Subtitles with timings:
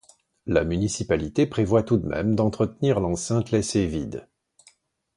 [0.47, 4.27] La municipalité prévoit tout de même d'entretenir l'enceinte laissée vide.